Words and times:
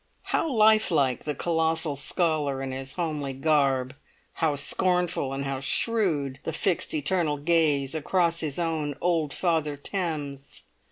How 0.23 0.51
lifelike 0.51 1.25
the 1.25 1.35
colossal 1.35 1.95
scholar 1.95 2.63
in 2.63 2.71
his 2.71 2.93
homely 2.93 3.33
garb! 3.33 3.95
How 4.33 4.55
scornful 4.55 5.31
and 5.31 5.45
how 5.45 5.59
shrewd 5.59 6.39
the 6.41 6.53
fixed 6.53 6.95
eternal 6.95 7.37
gaze 7.37 7.93
across 7.93 8.39
his 8.39 8.57
own 8.57 8.95
old 8.99 9.31
Father 9.31 9.77
Thames! 9.77 10.63